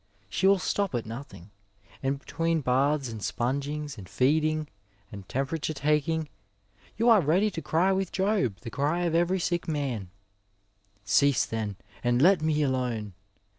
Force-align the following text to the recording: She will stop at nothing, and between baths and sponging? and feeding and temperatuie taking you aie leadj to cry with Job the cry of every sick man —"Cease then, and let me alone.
She 0.31 0.47
will 0.47 0.57
stop 0.57 0.95
at 0.95 1.05
nothing, 1.05 1.51
and 2.01 2.17
between 2.17 2.61
baths 2.61 3.07
and 3.11 3.21
sponging? 3.21 3.87
and 3.99 4.09
feeding 4.09 4.67
and 5.11 5.27
temperatuie 5.27 5.75
taking 5.75 6.27
you 6.97 7.07
aie 7.11 7.21
leadj 7.21 7.53
to 7.53 7.61
cry 7.61 7.91
with 7.91 8.11
Job 8.11 8.55
the 8.61 8.71
cry 8.71 9.01
of 9.01 9.13
every 9.13 9.39
sick 9.39 9.67
man 9.67 10.09
—"Cease 11.05 11.45
then, 11.45 11.75
and 12.03 12.19
let 12.19 12.41
me 12.41 12.63
alone. 12.63 13.13